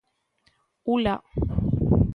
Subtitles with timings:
[0.93, 1.15] U-la?